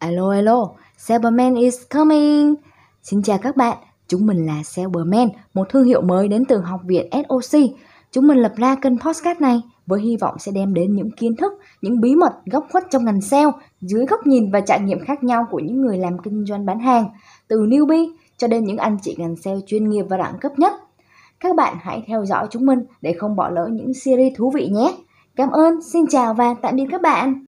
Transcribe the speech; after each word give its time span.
Alo 0.00 0.30
alo, 0.30 0.70
Cyberman 1.06 1.54
is 1.54 1.76
coming. 1.90 2.54
Xin 3.02 3.22
chào 3.22 3.38
các 3.38 3.56
bạn, 3.56 3.76
chúng 4.08 4.26
mình 4.26 4.46
là 4.46 4.62
Cyberman, 4.74 5.28
một 5.54 5.68
thương 5.70 5.84
hiệu 5.84 6.00
mới 6.02 6.28
đến 6.28 6.44
từ 6.44 6.60
học 6.60 6.80
viện 6.84 7.10
SOC. 7.12 7.60
Chúng 8.12 8.26
mình 8.26 8.38
lập 8.38 8.52
ra 8.56 8.74
kênh 8.74 8.98
podcast 8.98 9.40
này 9.40 9.62
với 9.86 10.00
hy 10.00 10.16
vọng 10.16 10.34
sẽ 10.38 10.52
đem 10.52 10.74
đến 10.74 10.94
những 10.94 11.10
kiến 11.10 11.36
thức, 11.36 11.52
những 11.82 12.00
bí 12.00 12.14
mật 12.14 12.32
góc 12.46 12.66
khuất 12.72 12.84
trong 12.90 13.04
ngành 13.04 13.20
sale 13.20 13.50
dưới 13.80 14.06
góc 14.06 14.26
nhìn 14.26 14.50
và 14.50 14.60
trải 14.60 14.80
nghiệm 14.80 15.04
khác 15.04 15.24
nhau 15.24 15.46
của 15.50 15.58
những 15.58 15.80
người 15.80 15.98
làm 15.98 16.18
kinh 16.18 16.44
doanh 16.44 16.66
bán 16.66 16.78
hàng, 16.80 17.04
từ 17.48 17.60
newbie 17.66 18.12
cho 18.36 18.46
đến 18.46 18.64
những 18.64 18.76
anh 18.76 18.98
chị 19.02 19.14
ngành 19.18 19.36
sale 19.36 19.60
chuyên 19.66 19.88
nghiệp 19.88 20.04
và 20.08 20.16
đẳng 20.16 20.38
cấp 20.40 20.52
nhất. 20.58 20.72
Các 21.40 21.56
bạn 21.56 21.76
hãy 21.80 22.02
theo 22.06 22.24
dõi 22.24 22.46
chúng 22.50 22.66
mình 22.66 22.78
để 23.00 23.12
không 23.12 23.36
bỏ 23.36 23.48
lỡ 23.48 23.68
những 23.72 23.94
series 23.94 24.32
thú 24.36 24.50
vị 24.54 24.68
nhé. 24.68 24.94
Cảm 25.36 25.50
ơn, 25.50 25.82
xin 25.82 26.06
chào 26.06 26.34
và 26.34 26.54
tạm 26.62 26.76
biệt 26.76 26.86
các 26.90 27.02
bạn. 27.02 27.44